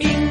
Interactuar. 0.00 0.27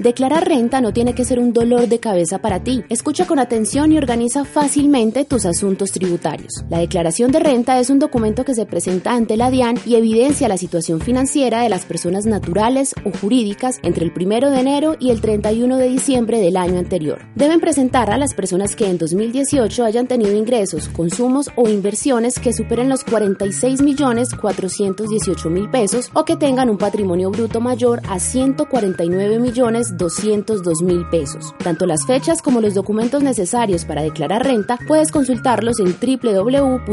Declarar 0.00 0.48
renta 0.48 0.80
no 0.80 0.94
tiene 0.94 1.14
que 1.14 1.26
ser 1.26 1.38
un 1.38 1.52
dolor 1.52 1.86
de 1.86 2.00
cabeza 2.00 2.38
para 2.38 2.64
ti. 2.64 2.82
Escucha 2.88 3.26
con 3.26 3.38
atención 3.38 3.92
y 3.92 3.98
organiza 3.98 4.46
fácilmente 4.46 5.26
tus 5.26 5.44
asuntos 5.44 5.92
tributarios. 5.92 6.64
La 6.70 6.78
declaración 6.78 7.30
de 7.32 7.38
renta 7.38 7.78
es 7.78 7.90
un 7.90 7.98
documento 7.98 8.46
que 8.46 8.54
se 8.54 8.64
presenta 8.64 9.12
ante 9.12 9.36
la 9.36 9.50
DIAN 9.50 9.78
y 9.84 9.96
evidencia 9.96 10.48
la 10.48 10.56
situación 10.56 11.02
financiera 11.02 11.60
de 11.60 11.68
las 11.68 11.84
personas 11.84 12.24
naturales 12.24 12.94
o 13.04 13.10
jurídicas 13.10 13.78
entre 13.82 14.06
el 14.06 14.12
1 14.16 14.50
de 14.50 14.60
enero 14.60 14.96
y 14.98 15.10
el 15.10 15.20
31 15.20 15.76
de 15.76 15.88
diciembre 15.90 16.40
del 16.40 16.56
año 16.56 16.78
anterior. 16.78 17.18
Deben 17.34 17.60
presentar 17.60 18.08
a 18.08 18.16
las 18.16 18.32
personas 18.32 18.76
que 18.76 18.88
en 18.88 18.96
2018 18.96 19.84
hayan 19.84 20.06
tenido 20.06 20.32
ingresos, 20.34 20.88
consumos 20.88 21.50
o 21.56 21.68
inversiones 21.68 22.38
que 22.38 22.54
superen 22.54 22.88
los 22.88 23.04
46 23.04 23.82
millones 23.82 24.30
418 24.34 25.50
mil 25.50 25.68
pesos 25.68 26.10
o 26.14 26.24
que 26.24 26.36
tengan 26.36 26.70
un 26.70 26.78
patrimonio 26.78 27.30
bruto 27.30 27.60
mayor 27.60 28.00
a 28.08 28.18
149 28.18 29.38
millones 29.38 29.89
202 29.96 30.82
mil 30.82 31.06
pesos. 31.10 31.54
Tanto 31.58 31.86
las 31.86 32.06
fechas 32.06 32.40
como 32.40 32.60
los 32.60 32.74
documentos 32.74 33.22
necesarios 33.22 33.84
para 33.84 34.02
declarar 34.02 34.46
renta 34.46 34.78
puedes 34.86 35.10
consultarlos 35.10 35.80
en 35.80 35.94
www.dian.gov.co. 36.00 36.88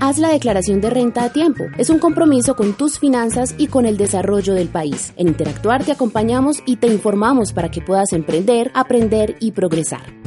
Haz 0.00 0.18
la 0.18 0.28
declaración 0.28 0.80
de 0.80 0.90
renta 0.90 1.24
a 1.24 1.32
tiempo. 1.32 1.64
Es 1.78 1.88
un 1.90 2.00
compromiso 2.00 2.56
con 2.56 2.74
tus 2.74 2.98
finanzas 2.98 3.54
y 3.56 3.68
con 3.68 3.86
el 3.86 3.96
desarrollo 3.96 4.54
del 4.54 4.68
país. 4.68 5.12
En 5.16 5.28
Interactuar 5.38 5.84
te 5.84 5.92
acompañamos 5.92 6.62
y 6.66 6.76
te 6.76 6.88
informamos 6.88 7.52
para 7.52 7.70
que 7.70 7.80
puedas 7.80 8.12
emprender, 8.12 8.72
aprender 8.74 9.36
y 9.38 9.52
progresar. 9.52 10.17